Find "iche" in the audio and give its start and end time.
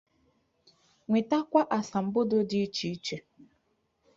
2.65-2.87, 2.95-3.17